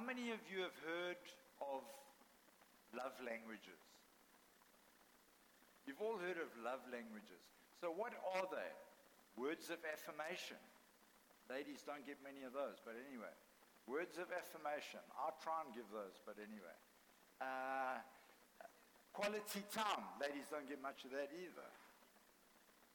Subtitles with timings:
[0.00, 1.20] How many of you have heard
[1.60, 1.84] of
[2.96, 3.76] love languages?
[5.84, 7.44] You've all heard of love languages.
[7.84, 8.72] So, what are they?
[9.36, 10.56] Words of affirmation.
[11.52, 13.28] Ladies don't get many of those, but anyway.
[13.84, 15.04] Words of affirmation.
[15.20, 16.76] I'll try and give those, but anyway.
[17.36, 18.00] Uh,
[19.12, 20.08] quality time.
[20.16, 21.68] Ladies don't get much of that either.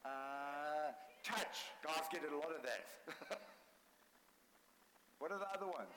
[0.02, 0.90] Uh,
[1.22, 1.70] touch.
[1.86, 2.82] Guys get a lot of that.
[5.22, 5.94] what are the other ones?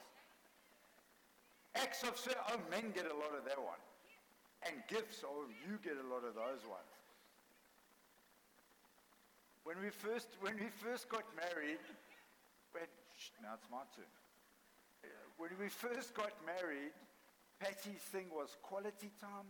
[1.75, 2.39] Acts of service.
[2.50, 3.79] Oh, men get a lot of that one.
[4.65, 5.23] And gifts.
[5.25, 6.93] Oh, you get a lot of those ones.
[9.64, 11.83] When we first, when we first got married,
[12.71, 14.10] when, shh, now it's my turn.
[15.37, 16.91] When we first got married,
[17.60, 19.47] Patty's thing was quality time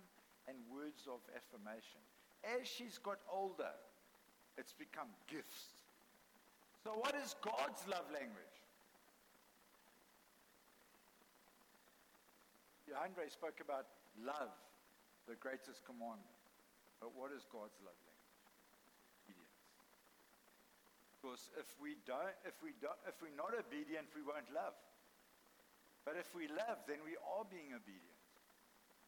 [0.48, 2.02] and words of affirmation.
[2.44, 3.74] As she's got older,
[4.58, 5.74] it's become gifts.
[6.84, 8.59] So, what is God's love language?
[12.96, 13.86] Andre spoke about
[14.18, 14.54] love,
[15.28, 16.34] the greatest commandment.
[17.00, 18.20] But what is God's love language?
[21.20, 24.76] Because if we don't, if we don't, if we're not obedient, we won't love.
[26.08, 28.24] But if we love, then we are being obedient.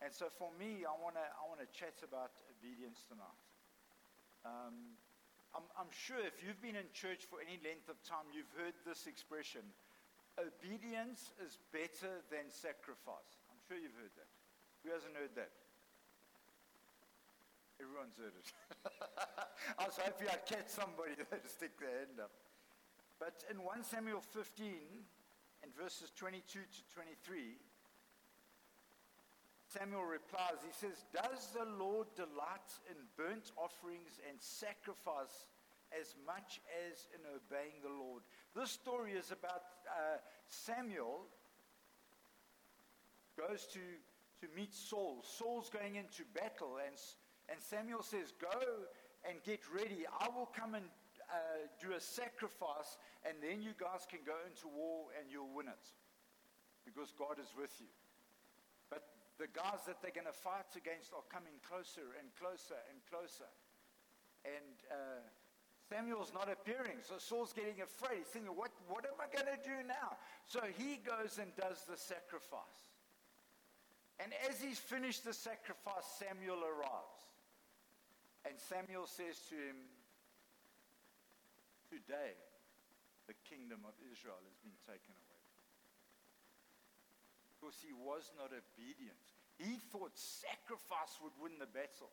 [0.03, 3.41] And so for me, I want to I want to chat about obedience tonight.
[4.43, 4.99] Um,
[5.55, 8.75] I'm, I'm sure if you've been in church for any length of time, you've heard
[8.83, 9.63] this expression:
[10.35, 13.40] obedience is better than sacrifice.
[13.71, 14.27] Sure you've heard that.
[14.83, 15.55] Who hasn't heard that?
[17.79, 18.51] Everyone's heard it.
[19.79, 22.35] I was hoping I'd catch somebody to stick their hand up.
[23.15, 24.75] But in 1 Samuel 15,
[25.63, 27.55] in verses 22 to 23,
[29.71, 35.47] Samuel replies, he says, Does the Lord delight in burnt offerings and sacrifice
[35.95, 36.59] as much
[36.91, 38.27] as in obeying the Lord?
[38.51, 40.19] This story is about uh,
[40.51, 41.31] Samuel
[43.37, 43.79] goes to,
[44.41, 45.23] to meet Saul.
[45.23, 46.95] Saul's going into battle, and
[47.51, 48.87] and Samuel says, Go
[49.27, 50.07] and get ready.
[50.07, 50.87] I will come and
[51.27, 52.95] uh, do a sacrifice,
[53.27, 55.85] and then you guys can go into war and you'll win it.
[56.87, 57.91] Because God is with you.
[58.89, 59.03] But
[59.37, 63.47] the guys that they're going to fight against are coming closer and closer and closer.
[64.47, 65.21] And uh,
[65.85, 67.03] Samuel's not appearing.
[67.05, 68.25] So Saul's getting afraid.
[68.25, 70.17] He's thinking, what, what am I going to do now?
[70.47, 72.90] So he goes and does the sacrifice.
[74.21, 77.21] And as he's finished the sacrifice, Samuel arrives.
[78.45, 79.77] And Samuel says to him,
[81.89, 82.37] Today
[83.27, 85.45] the kingdom of Israel has been taken away.
[87.57, 89.25] Because he was not obedient.
[89.57, 92.09] He thought sacrifice would win the battle.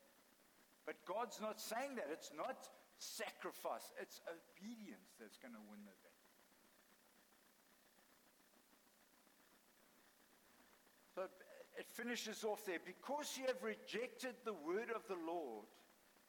[0.84, 2.08] But God's not saying that.
[2.12, 6.18] It's not sacrifice, it's obedience that's going to win the battle.
[11.14, 11.22] So
[11.78, 12.78] it finishes off there.
[12.84, 15.66] Because you have rejected the word of the Lord,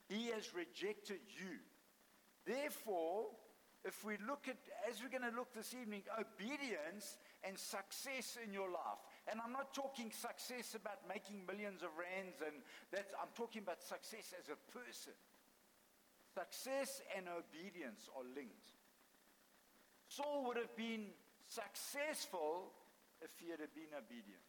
[0.07, 1.57] he has rejected you.
[2.45, 3.27] Therefore,
[3.83, 4.57] if we look at,
[4.89, 8.99] as we're going to look this evening, obedience and success in your life.
[9.31, 12.61] And I'm not talking success about making millions of rands, and
[12.91, 15.13] that's, I'm talking about success as a person.
[16.33, 18.75] Success and obedience are linked.
[20.09, 21.07] Saul would have been
[21.47, 22.73] successful
[23.21, 24.48] if he had been obedient.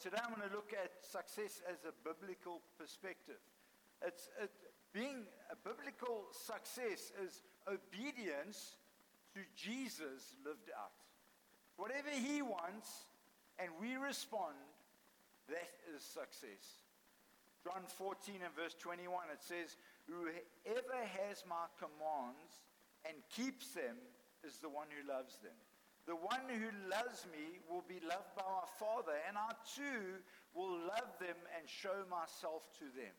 [0.00, 3.36] Today I'm going to look at success as a biblical perspective.
[4.00, 4.50] It's, it,
[4.94, 8.76] being a biblical success is obedience
[9.34, 10.96] to Jesus lived out.
[11.76, 13.04] Whatever he wants
[13.58, 14.56] and we respond,
[15.48, 16.80] that is success.
[17.62, 19.76] John 14 and verse 21, it says,
[20.08, 22.64] Whoever has my commands
[23.04, 24.00] and keeps them
[24.42, 25.56] is the one who loves them.
[26.06, 30.18] The one who loves me will be loved by my Father, and I too
[30.54, 33.14] will love them and show myself to them.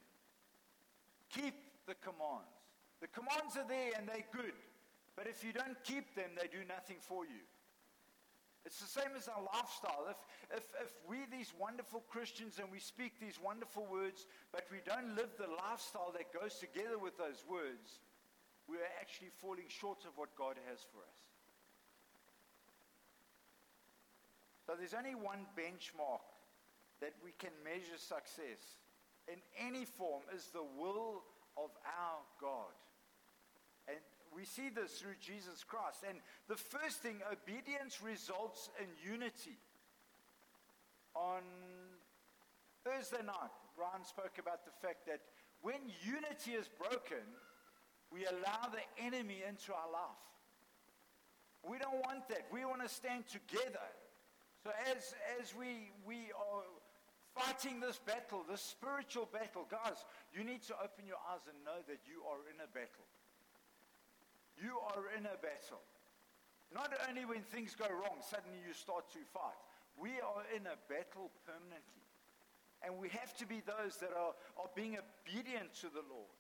[1.32, 1.56] Keep
[1.88, 2.52] the commands.
[3.00, 4.56] The commands are there and they're good,
[5.16, 7.44] but if you don't keep them, they do nothing for you.
[8.66, 10.08] It's the same as our lifestyle.
[10.08, 10.18] If,
[10.56, 15.16] if, if we're these wonderful Christians and we speak these wonderful words, but we don't
[15.16, 18.00] live the lifestyle that goes together with those words,
[18.68, 21.33] we're actually falling short of what God has for us.
[24.66, 26.24] So there's only one benchmark
[27.02, 28.80] that we can measure success
[29.28, 31.24] in any form is the will
[31.58, 32.74] of our God.
[33.88, 33.98] And
[34.36, 36.04] we see this through Jesus Christ.
[36.08, 39.58] And the first thing, obedience results in unity.
[41.16, 41.44] On
[42.84, 45.22] Thursday night, Ryan spoke about the fact that
[45.62, 47.24] when unity is broken,
[48.12, 50.24] we allow the enemy into our life.
[51.64, 52.48] We don't want that.
[52.52, 53.88] We want to stand together.
[54.64, 55.12] So as,
[55.44, 56.64] as we, we are
[57.36, 61.84] fighting this battle, this spiritual battle, guys, you need to open your eyes and know
[61.92, 63.04] that you are in a battle.
[64.56, 65.84] You are in a battle.
[66.72, 69.60] Not only when things go wrong, suddenly you start to fight.
[70.00, 72.08] We are in a battle permanently.
[72.88, 76.40] And we have to be those that are, are being obedient to the Lord.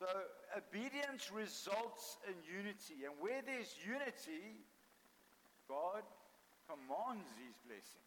[0.00, 0.08] So
[0.56, 3.04] obedience results in unity.
[3.04, 4.64] And where there's unity,
[5.68, 6.02] God
[6.70, 8.06] commands his blessing.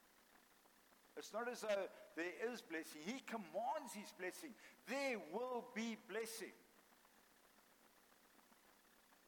[1.20, 3.04] It's not as though there is blessing.
[3.04, 4.56] He commands his blessing.
[4.88, 6.56] There will be blessing.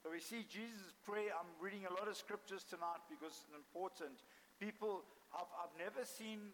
[0.02, 1.34] So we see Jesus' prayer.
[1.34, 4.26] I'm reading a lot of scriptures tonight because it's important.
[4.58, 6.54] People, I've, I've never seen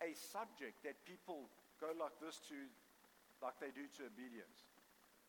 [0.00, 1.48] a subject that people
[1.80, 2.56] go like this to,
[3.44, 4.68] like they do to obedience.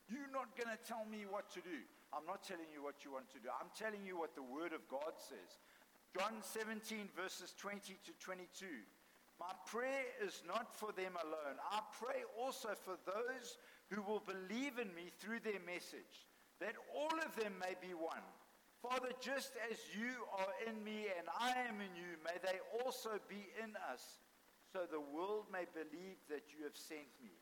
[0.07, 1.83] You're not going to tell me what to do.
[2.11, 3.49] I'm not telling you what you want to do.
[3.49, 5.57] I'm telling you what the Word of God says.
[6.17, 8.65] John 17, verses 20 to 22.
[9.39, 11.57] My prayer is not for them alone.
[11.71, 13.57] I pray also for those
[13.89, 16.29] who will believe in me through their message,
[16.61, 18.21] that all of them may be one.
[18.81, 23.17] Father, just as you are in me and I am in you, may they also
[23.27, 24.21] be in us
[24.73, 27.33] so the world may believe that you have sent me.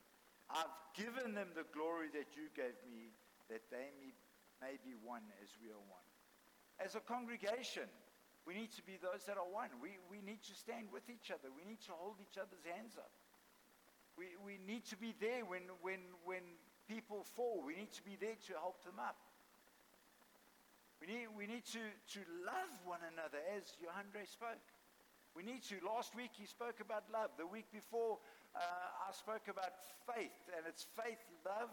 [0.48, 3.12] I've given them the glory that you gave me,
[3.48, 3.88] that they
[4.60, 6.08] may, be one as we are one.
[6.78, 7.88] As a congregation,
[8.46, 9.70] we need to be those that are one.
[9.78, 11.46] We, we need to stand with each other.
[11.54, 13.14] We need to hold each other's hands up.
[14.18, 16.42] We, we need to be there when, when, when
[16.90, 17.62] people fall.
[17.62, 19.16] We need to be there to help them up.
[20.98, 24.62] We need, we need to, to love one another as Johandre spoke.
[25.34, 25.80] We need to.
[25.82, 27.30] Last week he spoke about love.
[27.38, 28.18] The week before
[28.54, 29.72] uh, I spoke about
[30.04, 31.72] faith, and it's faith, love,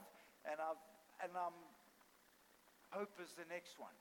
[0.50, 0.82] and, I've,
[1.22, 1.54] and um,
[2.90, 3.94] hope is the next one.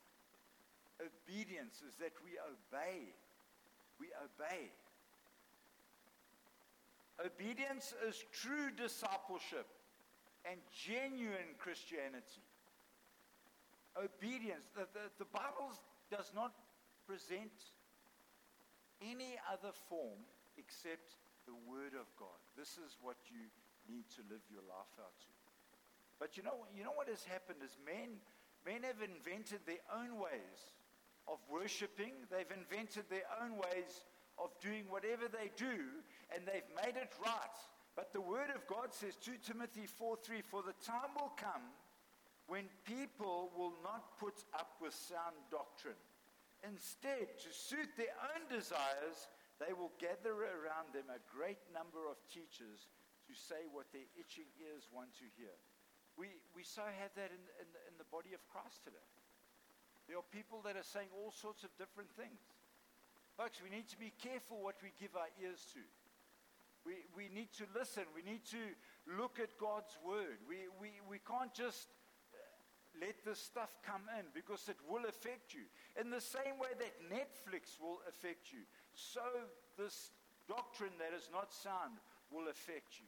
[0.98, 3.14] Obedience is that we obey.
[4.00, 4.70] We obey.
[7.24, 9.66] Obedience is true discipleship
[10.46, 12.42] and genuine Christianity.
[13.98, 14.70] Obedience.
[14.74, 15.74] The, the, the Bible
[16.10, 16.52] does not
[17.06, 17.74] present
[19.02, 20.22] any other form
[20.58, 22.38] except the Word of God.
[22.56, 23.50] This is what you
[23.90, 25.30] need to live your life out to.
[26.18, 28.18] But you know, you know what has happened is men,
[28.66, 30.77] men have invented their own ways
[31.30, 32.12] of worshiping.
[32.30, 34.04] They've invented their own ways
[34.38, 36.02] of doing whatever they do,
[36.34, 37.58] and they've made it right.
[37.96, 41.74] But the Word of God says, 2 Timothy 4 3, For the time will come
[42.46, 45.98] when people will not put up with sound doctrine
[46.66, 49.30] Instead, to suit their own desires,
[49.62, 52.90] they will gather around them a great number of teachers
[53.30, 55.54] to say what their itching ears want to hear.
[56.18, 59.06] We, we so have that in, in, in the body of Christ today.
[60.08, 62.40] There are people that are saying all sorts of different things.
[63.36, 65.84] Folks, we need to be careful what we give our ears to.
[66.88, 68.08] We, we need to listen.
[68.16, 68.64] We need to
[69.20, 70.40] look at God's word.
[70.48, 71.92] We, we, we can't just
[72.32, 72.40] uh,
[72.96, 75.68] let this stuff come in because it will affect you.
[76.00, 78.64] In the same way that Netflix will affect you,
[78.96, 79.22] so
[79.76, 80.16] this
[80.48, 82.00] doctrine that is not sound
[82.32, 83.06] will affect you.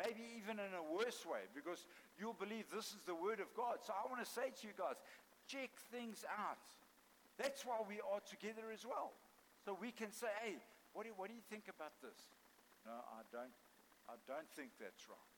[0.00, 1.84] Maybe even in a worse way because
[2.16, 3.84] you'll believe this is the Word of God.
[3.84, 4.96] So I want to say to you guys
[5.50, 6.62] check things out.
[7.34, 9.18] That's why we are together as well.
[9.66, 10.56] So we can say, hey,
[10.94, 12.30] what do, you, what do you think about this?
[12.86, 13.52] No, I don't,
[14.06, 15.34] I don't think that's right.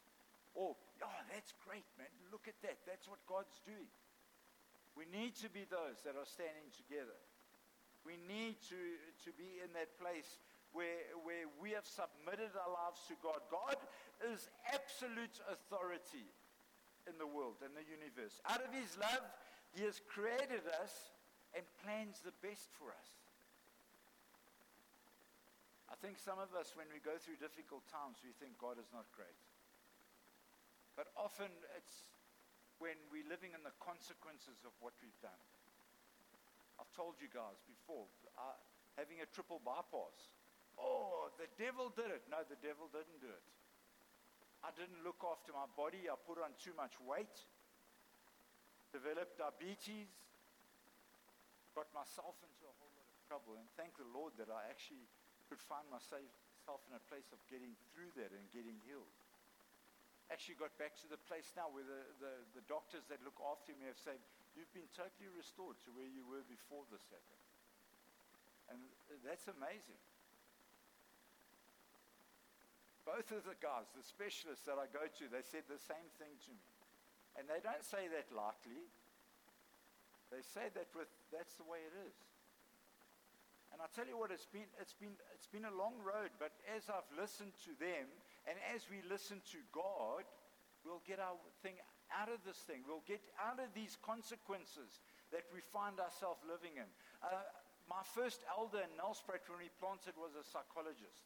[0.52, 2.12] Or, oh, that's great, man.
[2.28, 2.84] Look at that.
[2.84, 3.88] That's what God's doing.
[4.92, 7.16] We need to be those that are standing together.
[8.04, 8.80] We need to,
[9.24, 10.36] to be in that place
[10.76, 13.40] where, where we have submitted our lives to God.
[13.48, 13.80] God
[14.28, 16.28] is absolute authority
[17.08, 18.42] in the world, in the universe.
[18.44, 19.24] Out of his love,
[19.72, 20.92] he has created us
[21.56, 23.08] and plans the best for us.
[25.92, 28.88] I think some of us, when we go through difficult times, we think God is
[28.92, 29.36] not great.
[30.96, 32.08] But often it's
[32.80, 35.42] when we're living in the consequences of what we've done.
[36.80, 38.58] I've told you guys before, uh,
[38.96, 40.32] having a triple bypass.
[40.80, 42.24] Oh, the devil did it.
[42.26, 43.46] No, the devil didn't do it.
[44.64, 46.08] I didn't look after my body.
[46.08, 47.36] I put on too much weight,
[48.92, 50.12] developed diabetes,
[51.72, 53.56] got myself into a whole lot of trouble.
[53.56, 55.08] And thank the Lord that I actually
[55.48, 59.10] could find myself in a place of getting through that and getting healed
[60.32, 63.76] actually got back to the place now where the, the, the doctors that look after
[63.76, 64.16] me have said,
[64.56, 67.44] you've been totally restored to where you were before this happened.
[68.72, 68.80] And
[69.20, 70.00] that's amazing.
[73.04, 76.32] Both of the guys, the specialists that I go to, they said the same thing
[76.48, 76.64] to me.
[77.38, 78.84] And they don't say that lightly.
[80.28, 82.16] They say that with, that's the way it is.
[83.72, 86.52] And I tell you what, it's been, it's, been, it's been a long road, but
[86.68, 88.04] as I've listened to them,
[88.44, 90.28] and as we listen to God,
[90.84, 91.80] we'll get our thing
[92.12, 92.84] out of this thing.
[92.84, 95.00] We'll get out of these consequences
[95.32, 96.88] that we find ourselves living in.
[97.24, 97.48] Uh,
[97.88, 101.24] my first elder in Nelspruit when he planted was a psychologist.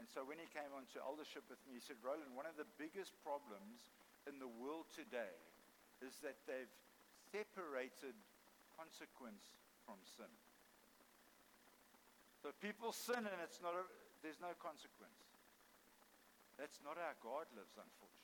[0.00, 2.66] And so when he came onto eldership with me, he said, Rowland, one of the
[2.80, 3.92] biggest problems
[4.28, 5.34] in the world today
[6.02, 6.74] is that they've
[7.30, 8.14] separated
[8.74, 9.54] consequence
[9.86, 10.30] from sin.
[12.42, 13.86] So people sin and it's not a,
[14.22, 15.22] there's no consequence.
[16.58, 18.22] That's not how God lives, unfortunately.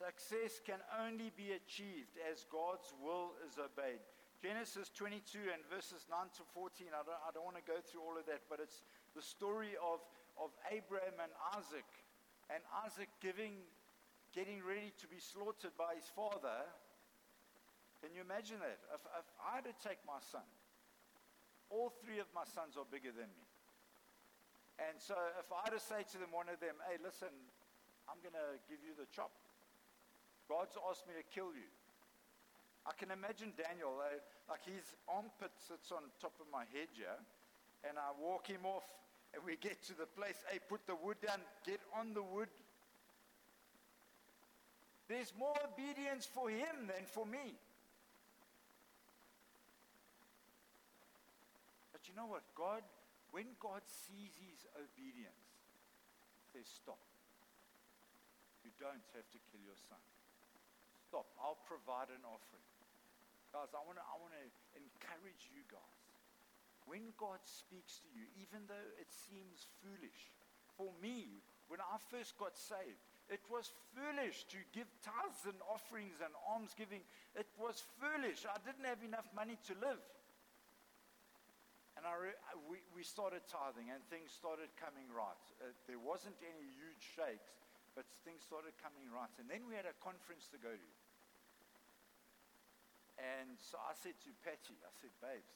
[0.00, 4.00] Success can only be achieved as God's will is obeyed.
[4.40, 6.88] Genesis 22 and verses 9 to 14.
[6.96, 8.80] I don't, I don't want to go through all of that, but it's
[9.12, 10.00] the story of,
[10.36, 11.86] of Abraham and Isaac.
[12.50, 13.62] And Isaac giving,
[14.34, 16.66] getting ready to be slaughtered by his father
[18.00, 18.80] can you imagine that?
[18.96, 20.44] If, if I had to take my son,
[21.68, 23.46] all three of my sons are bigger than me.
[24.80, 27.28] And so if I had to say to them, one of them, hey, listen,
[28.08, 29.36] I'm going to give you the chop.
[30.48, 31.68] God's asked me to kill you.
[32.88, 34.16] I can imagine Daniel, uh,
[34.48, 37.20] like his armpit sits on top of my head here,
[37.84, 38.88] and I walk him off,
[39.34, 42.48] and we get to the place, hey, put the wood down, get on the wood.
[45.08, 47.54] There's more obedience for him than for me.
[51.90, 52.42] But you know what?
[52.54, 52.82] God,
[53.30, 55.50] when God sees his obedience,
[56.54, 56.98] says, Stop.
[58.62, 60.02] You don't have to kill your son.
[61.08, 61.26] Stop.
[61.40, 62.66] I'll provide an offering.
[63.50, 64.46] Guys, I want to I wanna
[64.78, 66.09] encourage you guys.
[66.90, 70.34] When God speaks to you, even though it seems foolish,
[70.74, 71.38] for me,
[71.70, 72.98] when I first got saved,
[73.30, 77.06] it was foolish to give tithes and offerings and almsgiving.
[77.38, 78.42] It was foolish.
[78.42, 80.02] I didn't have enough money to live.
[81.94, 85.46] And I re- we, we started tithing and things started coming right.
[85.62, 87.54] Uh, there wasn't any huge shakes,
[87.94, 89.30] but things started coming right.
[89.38, 90.90] And then we had a conference to go to.
[93.14, 95.54] And so I said to Patty, I said, babes,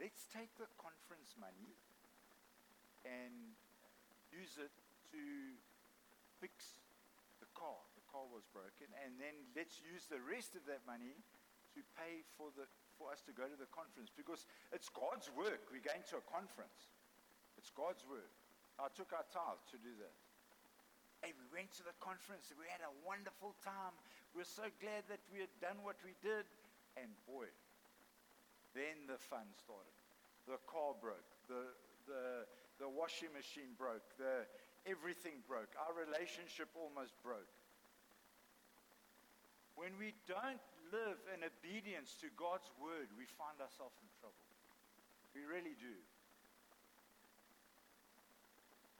[0.00, 1.76] let's take the conference money
[3.04, 3.54] and
[4.32, 4.72] use it
[5.12, 5.22] to
[6.40, 6.80] fix
[7.40, 7.80] the car.
[7.96, 8.90] The car was broken.
[9.04, 11.16] And then let's use the rest of that money
[11.76, 15.68] to pay for the for us to go to the conference because it's God's work.
[15.68, 16.96] We're going to a conference.
[17.60, 18.32] It's God's work.
[18.80, 20.16] I took our tithe to do that.
[21.20, 22.52] Hey, we went to the conference.
[22.56, 23.92] We had a wonderful time.
[24.36, 26.44] We are so glad that we had done what we did.
[26.96, 27.48] And boy,
[28.76, 29.96] then the fun started.
[30.44, 31.24] The car broke.
[31.48, 31.72] The,
[32.04, 32.44] the,
[32.78, 34.04] the washing machine broke.
[34.20, 34.44] The,
[34.84, 35.72] everything broke.
[35.80, 37.48] Our relationship almost broke.
[39.74, 44.44] When we don't live in obedience to God's word, we find ourselves in trouble.
[45.32, 45.96] We really do.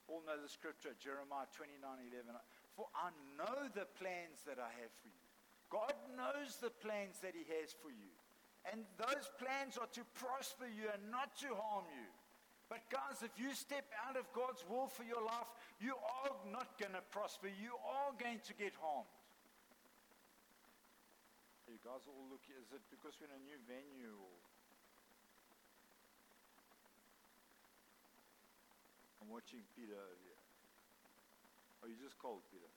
[0.08, 2.32] All know the scripture, Jeremiah 29 11.
[2.76, 5.26] For I know the plans that I have for you.
[5.68, 8.14] God knows the plans that He has for you.
[8.72, 12.10] And those plans are to prosper you and not to harm you.
[12.66, 15.46] But, guys, if you step out of God's will for your life,
[15.78, 17.46] you are not going to prosper.
[17.46, 19.06] You are going to get harmed.
[21.70, 24.34] You guys all look, is it because we're in a new venue or?
[29.22, 30.42] I'm watching Peter over here.
[31.82, 32.70] Are you just cold, Peter?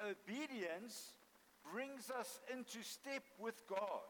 [0.00, 1.12] Obedience
[1.60, 4.08] brings us into step with God.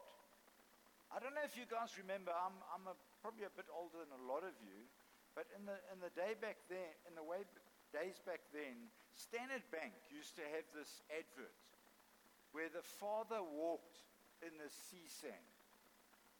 [1.11, 4.15] I don't know if you guys remember, I'm, I'm a, probably a bit older than
[4.15, 4.87] a lot of you,
[5.35, 7.43] but in the, in the day back then, in the way
[7.91, 11.59] days back then, Standard Bank used to have this advert
[12.55, 14.07] where the father walked
[14.39, 15.51] in the sea sand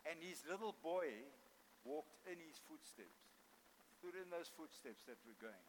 [0.08, 1.12] and his little boy
[1.84, 3.36] walked in his footsteps,
[4.00, 5.68] stood in those footsteps that were going.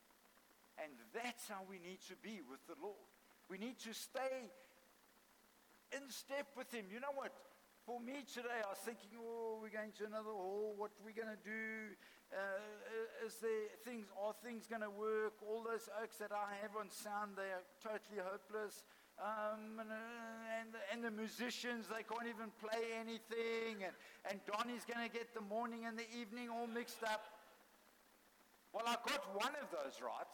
[0.80, 3.11] And that's how we need to be with the Lord.
[3.50, 4.50] We need to stay
[5.92, 6.86] in step with him.
[6.92, 7.32] You know what?
[7.84, 10.74] For me today, I was thinking, oh, we're going to another hall.
[10.76, 11.98] What are we going to do?
[12.30, 15.34] Uh, is there things, are things going to work?
[15.44, 18.86] All those oaks that I have on sound, they are totally hopeless.
[19.20, 23.84] Um, and, uh, and, the, and, the, musicians, they can't even play anything.
[23.84, 23.92] And,
[24.30, 27.26] and Donnie's going to get the morning and the evening all mixed up.
[28.72, 30.32] Well, I got one of those right.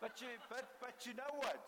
[0.00, 1.60] But you, but, but you know what?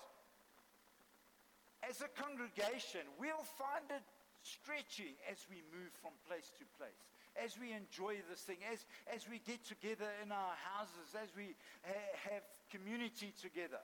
[1.82, 4.06] as a congregation, we'll find it
[4.42, 9.26] stretching as we move from place to place, as we enjoy this thing, as, as
[9.26, 13.82] we get together in our houses, as we ha- have community together.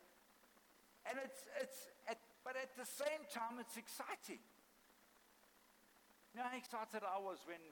[1.06, 4.42] And it's, it's at, but at the same time, it's exciting.
[6.34, 7.62] You know how excited I was when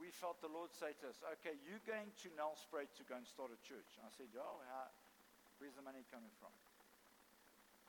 [0.00, 3.26] we felt the Lord say to us, okay, you're going to Nelspruit to go and
[3.26, 3.98] start a church.
[3.98, 4.86] And I said, oh, how,
[5.58, 6.54] where's the money coming from?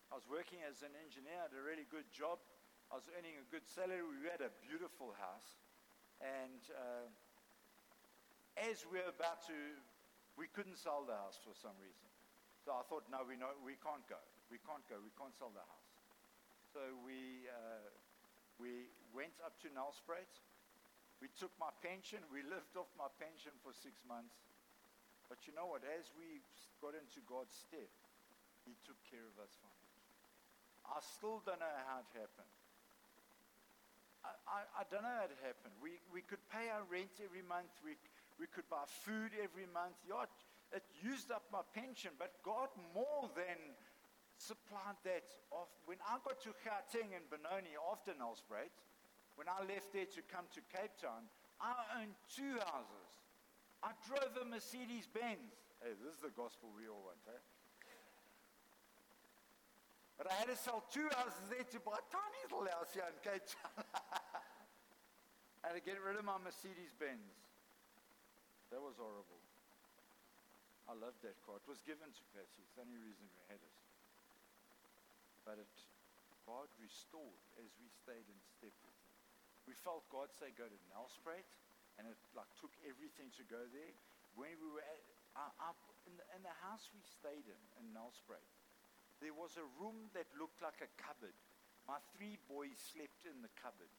[0.09, 2.41] I was working as an engineer, had a really good job.
[2.89, 4.01] I was earning a good salary.
[4.01, 5.61] We had a beautiful house.
[6.17, 7.05] And uh,
[8.57, 9.57] as we were about to,
[10.33, 12.09] we couldn't sell the house for some reason.
[12.65, 14.19] So I thought, no, we, know, we can't go.
[14.49, 14.97] We can't go.
[14.97, 15.93] We can't sell the house.
[16.73, 17.85] So we, uh,
[18.57, 20.41] we went up to Nelspruit.
[21.21, 22.25] We took my pension.
[22.33, 24.48] We lived off my pension for six months.
[25.29, 25.85] But you know what?
[25.85, 26.41] As we
[26.81, 27.93] got into God's step,
[28.65, 30.17] He took care of us financially.
[30.89, 32.53] I still don't know how it happened.
[34.25, 35.77] I, I, I don't know how it happened.
[35.77, 37.69] We, we could pay our rent every month.
[37.85, 37.93] We,
[38.41, 40.01] we could buy food every month.
[40.01, 40.25] Yeah,
[40.73, 43.77] it, used up my pension, but God more than
[44.41, 45.29] supplied that.
[45.85, 48.73] When I got to Gauteng and Benoni after Nelspruit,
[49.35, 51.27] when I left there to come to Cape Town,
[51.61, 53.18] I owned two houses.
[53.79, 55.55] I drove a Mercedes Benz.
[55.79, 57.39] Hey, this is the gospel we all want, eh?
[60.19, 63.07] But I had to sell two houses there to buy a tiny little house here
[63.07, 63.87] in Cape Town.
[65.63, 67.23] I had to get rid of my Mercedes Benz.
[68.67, 69.39] That was horrible.
[70.91, 71.63] I loved that car.
[71.63, 72.59] It was given to Patsy.
[72.67, 73.75] It's the only reason we had it.
[75.47, 75.71] But it,
[76.43, 79.13] God restored as we stayed in step with Him.
[79.71, 81.47] We felt God say, go to Nelspruit,
[81.99, 83.93] and it like took everything to go there.
[84.39, 85.03] When we were at,
[85.35, 85.77] uh, up
[86.07, 88.39] in the, in the house we stayed in, in Nelspruit,
[89.19, 91.35] there was a room that looked like a cupboard.
[91.83, 93.91] My three boys slept in the cupboard.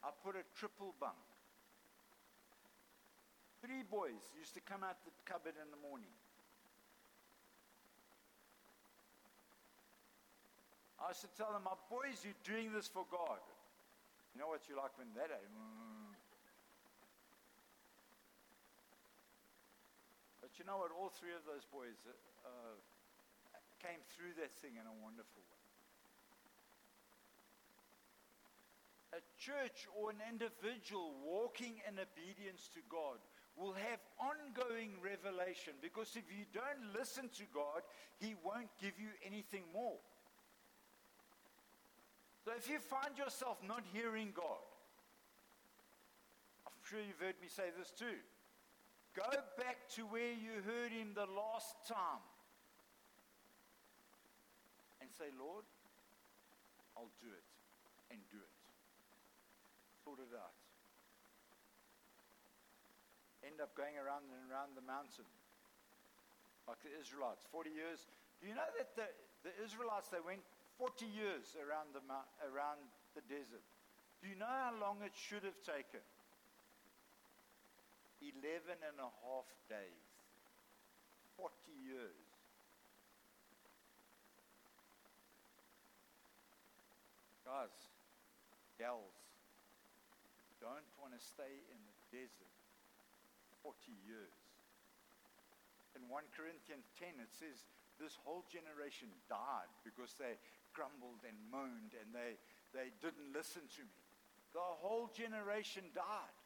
[0.00, 1.20] I put a triple bunk.
[3.60, 6.16] Three boys used to come out the cupboard in the morning.
[10.96, 13.44] I used to tell them, my boys, you're doing this for God.
[14.32, 16.12] You know what you like when that mm.
[20.40, 20.92] But you know what?
[20.92, 21.96] All three of those boys
[22.44, 22.76] uh,
[23.80, 25.64] came through that thing in a wonderful way.
[29.16, 33.24] A church or an individual walking in obedience to God
[33.56, 37.80] will have ongoing revelation because if you don't listen to God,
[38.20, 39.96] He won't give you anything more.
[42.44, 44.60] So if you find yourself not hearing God,
[46.68, 48.20] I'm sure you've heard me say this too.
[49.20, 52.24] Go back to where you heard Him the last time
[55.04, 55.68] and say, Lord,
[56.96, 57.44] I'll do it
[58.08, 58.56] and do it.
[60.08, 60.56] Sort it out.
[63.44, 65.28] End up going around and around the mountain
[66.64, 68.08] like the Israelites, 40 years.
[68.40, 69.04] Do you know that the,
[69.44, 70.40] the Israelites, they went
[70.80, 72.00] 40 years around the,
[72.40, 72.80] around
[73.12, 73.68] the desert?
[74.24, 76.00] Do you know how long it should have taken?
[78.20, 80.06] 11 and a half days.
[81.36, 82.28] 40 years.
[87.44, 87.74] Guys,
[88.78, 89.16] gals,
[90.60, 92.54] don't want to stay in the desert
[93.64, 94.36] 40 years.
[95.96, 97.66] In 1 Corinthians 10, it says
[98.00, 100.40] this whole generation died because they
[100.72, 102.40] grumbled and moaned and they,
[102.72, 103.98] they didn't listen to me.
[104.56, 106.39] The whole generation died.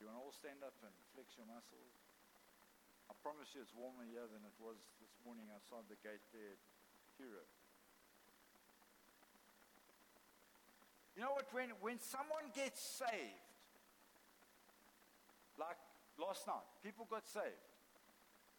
[0.00, 1.92] You want to all stand up and flex your muscles?
[3.06, 6.56] I promise you it's warmer here than it was this morning outside the gate there
[7.20, 7.44] hero.
[11.12, 11.52] You know what?
[11.52, 13.44] When, when someone gets saved,
[15.60, 15.76] like
[16.16, 17.68] last night, people got saved.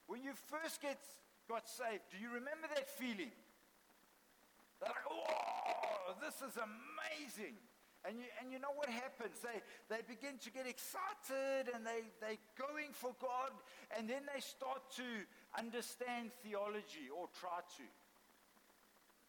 [0.05, 1.01] When you first get
[1.49, 3.33] got saved, do you remember that feeling?
[4.77, 7.57] They're like, oh, this is amazing.
[8.01, 9.37] And you, and you know what happens?
[9.45, 13.53] They, they begin to get excited and they, they're going for God,
[13.93, 15.05] and then they start to
[15.53, 17.87] understand theology or try to.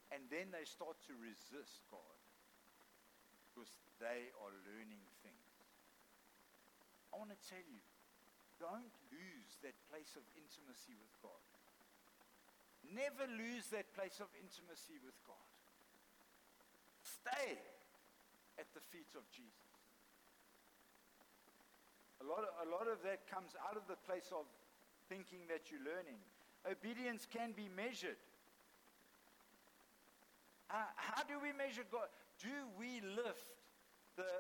[0.08, 2.16] And then they start to resist God
[3.52, 3.68] because
[4.00, 5.52] they are learning things.
[7.12, 7.80] I want to tell you,
[8.56, 11.44] don't lose that place of intimacy with God.
[12.88, 15.52] Never lose that place of intimacy with God.
[17.04, 17.60] Stay
[18.58, 19.72] at the feet of Jesus.
[22.20, 24.46] A lot, of, a lot of that comes out of the place of
[25.08, 26.20] thinking that you're learning.
[26.62, 28.20] Obedience can be measured.
[30.68, 32.06] How, how do we measure God?
[32.38, 33.50] Do we lift
[34.16, 34.30] the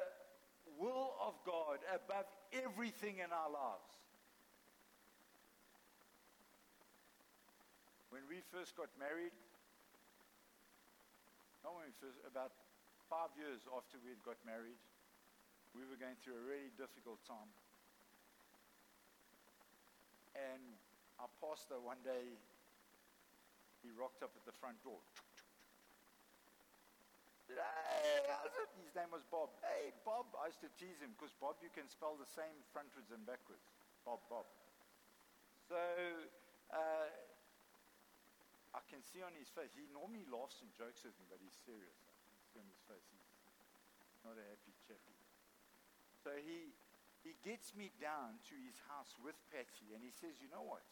[0.78, 3.92] will of God above everything in our lives?
[8.10, 9.32] When we first got married,
[11.64, 12.52] not when we first, about
[13.12, 14.80] five years after we had got married,
[15.76, 17.52] we were going through a really difficult time.
[20.32, 20.64] And
[21.20, 22.40] our pastor one day,
[23.84, 24.96] he rocked up at the front door.
[27.52, 28.72] Hey, how's it?
[28.80, 29.52] His name was Bob.
[29.60, 30.32] Hey, Bob.
[30.40, 33.68] I used to tease him because Bob, you can spell the same frontwards and backwards.
[34.08, 34.48] Bob, Bob.
[35.68, 35.76] So
[36.72, 37.12] uh,
[38.72, 41.52] I can see on his face, he normally laughs and jokes with me, but he's
[41.68, 42.11] serious.
[42.52, 45.16] On his face, he's not a happy chappy.
[46.20, 46.70] So he,
[47.24, 50.84] he gets me down to his house with Patsy and he says, You know what?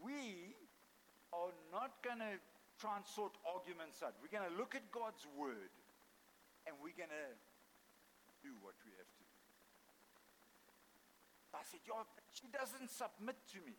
[0.00, 0.56] We
[1.36, 2.40] are not going to
[2.80, 4.16] try and sort arguments out.
[4.24, 5.70] We're going to look at God's word
[6.64, 7.28] and we're going to
[8.40, 9.38] do what we have to do.
[11.52, 13.76] I said, Yeah, but she doesn't submit to me.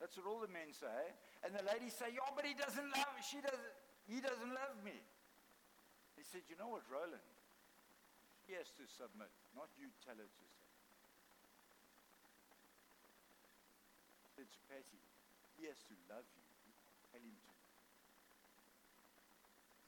[0.00, 1.12] That's what all the men say.
[1.44, 4.94] And the ladies say, Yeah, but he doesn't love she doesn't he doesn't love me.
[6.26, 7.22] Said, You know what, Rowland?
[8.46, 10.66] He has to submit, not you tell her to submit.
[14.38, 15.02] It's Patty.
[15.58, 16.44] He has to love you.
[16.66, 16.74] You
[17.10, 17.56] tell him to.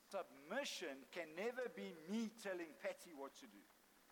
[0.08, 3.60] Submission can never be me telling Patty what to do.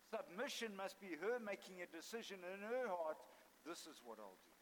[0.07, 3.17] Submission must be her making a decision in her heart.
[3.65, 4.55] This is what I'll do.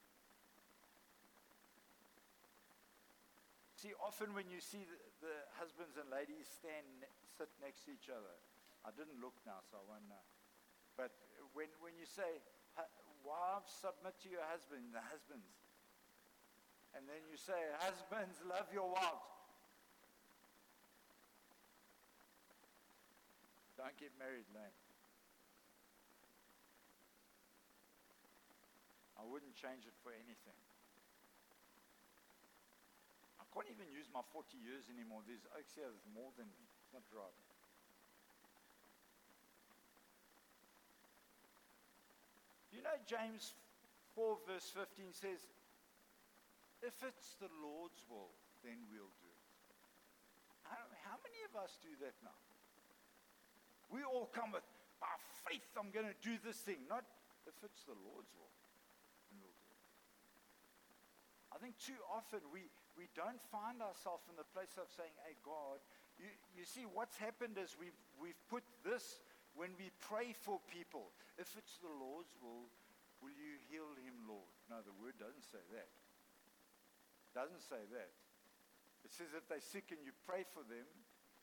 [3.76, 4.88] See, often when you see
[5.26, 6.86] the, husbands and ladies stand,
[7.34, 8.38] sit next to each other,
[8.86, 10.26] I didn't look now, so I won't know.
[10.94, 11.10] But
[11.58, 12.46] when, when you say,
[13.26, 15.50] wives, submit to your husband, the husbands.
[16.94, 19.34] And then you say, husbands, love your wives.
[23.76, 24.78] Don't get married lame.
[29.20, 30.65] I wouldn't change it for anything.
[33.56, 35.24] Can't even use my 40 years anymore.
[35.24, 36.68] There's oaks here that's more than me.
[36.84, 37.40] It's not right.
[42.76, 43.56] You know, James
[44.20, 45.40] 4, verse 15 says,
[46.84, 49.48] If it's the Lord's will, then we'll do it.
[50.68, 52.36] How, how many of us do that now?
[53.88, 54.68] We all come with,
[55.00, 55.16] by
[55.48, 56.84] faith, I'm going to do this thing.
[56.92, 57.08] Not
[57.48, 58.52] if it's the Lord's will,
[59.32, 59.88] then we'll do it.
[61.54, 65.36] I think too often we, we don't find ourselves in the place of saying, Hey,
[65.44, 65.84] God,
[66.20, 69.20] you, you see, what's happened is we've, we've put this
[69.56, 72.68] when we pray for people, if it's the Lord's will,
[73.24, 74.52] will you heal him, Lord?
[74.68, 75.88] No, the word doesn't say that.
[77.32, 78.12] Doesn't say that.
[79.08, 80.88] It says if they're sick and you pray for them,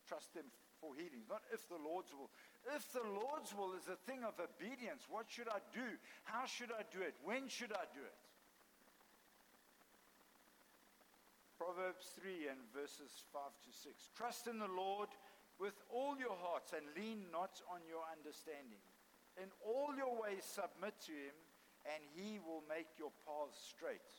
[0.09, 0.49] trust them
[0.81, 1.25] for healing.
[1.29, 2.29] Not if the Lord's will.
[2.75, 5.97] If the Lord's will is a thing of obedience, what should I do?
[6.25, 7.17] How should I do it?
[7.25, 8.19] When should I do it?
[11.63, 14.11] Proverbs 3 and verses 5 to 6.
[14.19, 15.15] Trust in the Lord
[15.63, 18.83] with all your hearts and lean not on your understanding.
[19.39, 21.39] In all your ways submit to him,
[21.87, 24.11] and he will make your paths straight.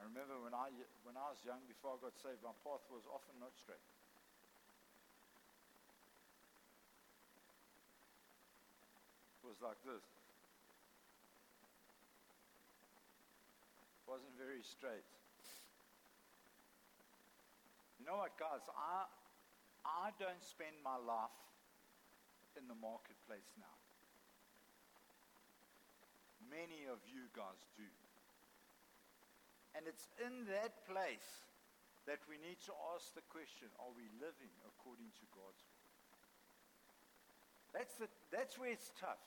[0.00, 0.72] I remember when I,
[1.04, 3.84] when I was young, before I got saved, my path was often not straight.
[9.44, 10.23] It was like this.
[14.14, 15.10] Wasn't very straight.
[17.98, 18.62] You know what, guys?
[18.70, 19.10] I,
[19.82, 21.34] I don't spend my life
[22.54, 23.74] in the marketplace now.
[26.46, 27.90] Many of you guys do.
[29.74, 31.42] And it's in that place
[32.06, 35.90] that we need to ask the question are we living according to God's will?
[37.74, 39.26] That's, the, that's where it's tough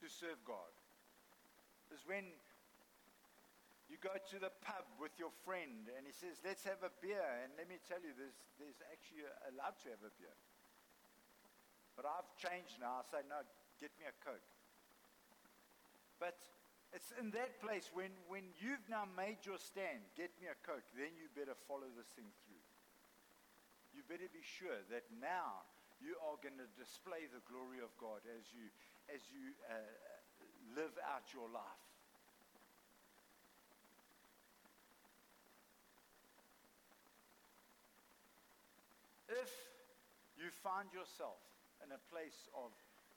[0.00, 0.72] to serve God.
[1.92, 2.32] Is when
[3.86, 7.22] you go to the pub with your friend and he says, let's have a beer.
[7.42, 10.34] And let me tell you, there's, there's actually allowed to have a beer.
[11.94, 13.00] But I've changed now.
[13.00, 13.46] I say, no,
[13.78, 14.42] get me a Coke.
[16.18, 16.36] But
[16.90, 20.86] it's in that place when, when you've now made your stand, get me a Coke,
[20.98, 22.64] then you better follow this thing through.
[23.94, 25.64] You better be sure that now
[26.02, 28.68] you are going to display the glory of God as you,
[29.08, 29.78] as you uh,
[30.76, 31.85] live out your life.
[39.28, 39.50] If
[40.38, 41.40] you find yourself
[41.82, 42.70] in a place of,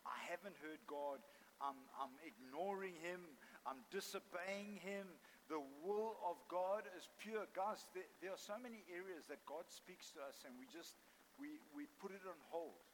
[0.08, 1.22] I haven't heard God,
[1.62, 3.22] I'm, I'm ignoring Him,
[3.68, 5.06] I'm disobeying Him,
[5.52, 7.50] the will of God is pure.
[7.58, 10.94] Guys, there, there, are so many areas that God speaks to us and we just,
[11.42, 12.86] we, we put it on hold.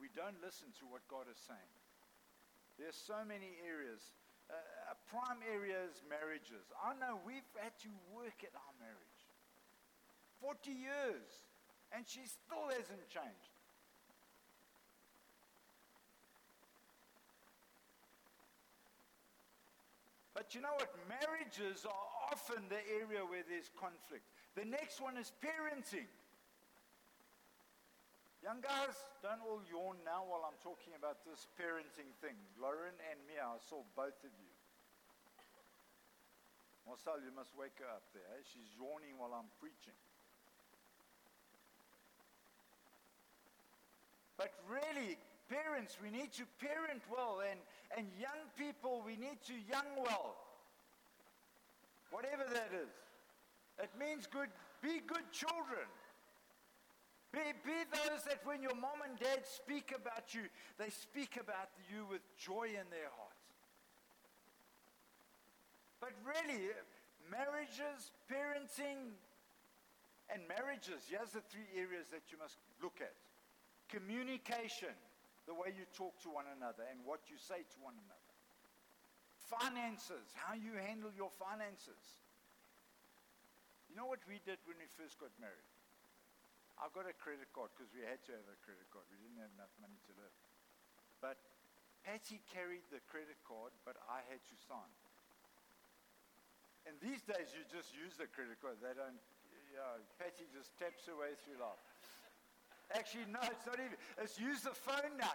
[0.00, 1.74] We don't listen to what God is saying.
[2.80, 4.00] There's so many areas.
[4.50, 4.58] Uh,
[4.90, 6.66] a prime area is marriages.
[6.74, 9.20] I know we've had to work at our marriage.
[10.42, 11.24] 40 years.
[11.94, 13.54] And she still hasn't changed.
[20.34, 20.90] But you know what?
[21.06, 24.26] Marriages are often the area where there's conflict.
[24.58, 26.10] The next one is parenting.
[28.42, 32.36] Young guys, don't all yawn now while I'm talking about this parenting thing.
[32.60, 34.52] Lauren and Mia, I saw both of you.
[36.84, 38.44] Marcel, you must wake her up there.
[38.44, 39.96] She's yawning while I'm preaching.
[44.36, 45.16] But really,
[45.48, 47.60] parents, we need to parent well, and,
[47.96, 50.36] and young people, we need to young well.
[52.10, 52.90] Whatever that is.
[53.78, 54.48] It means good,
[54.82, 55.86] be good children.
[57.32, 60.42] Be, be those that when your mom and dad speak about you,
[60.78, 63.34] they speak about you with joy in their hearts.
[66.00, 66.70] But really,
[67.30, 69.18] marriages, parenting,
[70.30, 73.14] and marriages, here's the three areas that you must look at
[73.88, 74.94] communication
[75.44, 78.32] the way you talk to one another and what you say to one another.
[79.44, 82.00] Finances, how you handle your finances.
[83.92, 85.68] You know what we did when we first got married?
[86.80, 89.06] I got a credit card because we had to have a credit card.
[89.12, 90.34] We didn't have enough money to live.
[91.22, 91.38] But
[92.02, 94.92] Patty carried the credit card, but I had to sign.
[96.84, 98.76] And these days, you just use the credit card.
[98.82, 99.16] They don't,
[99.72, 101.93] yeah, Patty just taps her way through life.
[102.92, 103.96] Actually, no, it's not even.
[104.20, 105.32] It's use the phone now.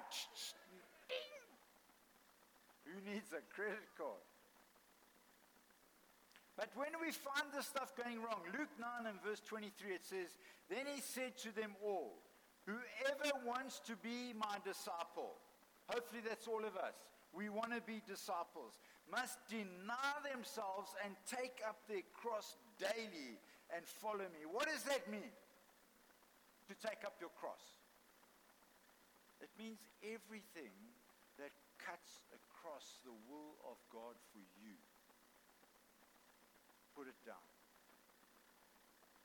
[2.86, 4.22] Who needs a credit card?
[6.58, 10.36] But when we find this stuff going wrong, Luke 9 and verse 23, it says,
[10.70, 12.20] Then he said to them all,
[12.66, 15.40] Whoever wants to be my disciple,
[15.88, 18.78] hopefully that's all of us, we want to be disciples,
[19.10, 23.40] must deny themselves and take up their cross daily
[23.74, 24.44] and follow me.
[24.52, 25.32] What does that mean?
[26.70, 27.82] To take up your cross.
[29.42, 30.72] It means everything
[31.42, 31.50] that
[31.82, 34.78] cuts across the will of God for you.
[36.94, 37.42] Put it down.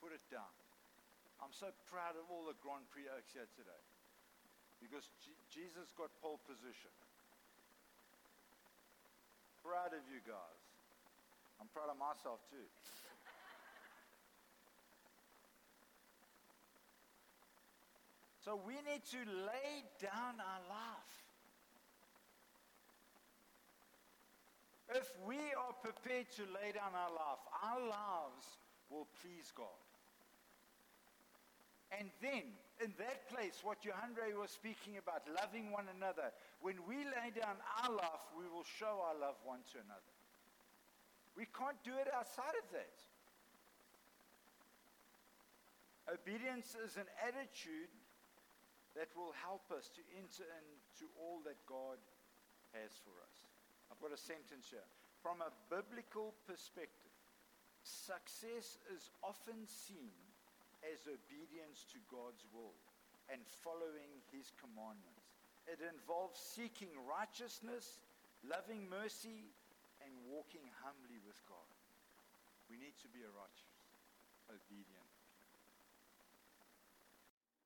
[0.01, 0.49] Put it down.
[1.37, 3.83] I'm so proud of all the Grand Prix Oaks here today
[4.81, 6.89] because G- Jesus got pole position.
[9.61, 10.61] Proud of you guys.
[11.59, 12.65] I'm proud of myself too.
[18.45, 21.13] So we need to lay down our life.
[24.93, 28.45] If we are prepared to lay down our life, our lives
[28.93, 29.81] will please God.
[31.89, 32.53] And then,
[32.85, 36.29] in that place, what Johandre was speaking about, loving one another,
[36.61, 40.13] when we lay down our life, we will show our love one to another.
[41.33, 42.93] We can't do it outside of that.
[46.13, 47.89] Obedience is an attitude
[48.95, 51.99] that will help us to enter into all that God
[52.71, 53.35] has for us.
[53.91, 54.87] I've got a sentence here.
[55.19, 57.13] From a biblical perspective,
[57.83, 60.15] success is often seen
[60.87, 62.75] as obedience to God's will
[63.27, 65.27] and following his commandments.
[65.65, 67.99] It involves seeking righteousness,
[68.45, 69.49] loving mercy,
[70.05, 71.69] and walking humbly with God.
[72.69, 73.73] We need to be a righteous,
[74.49, 75.04] obedient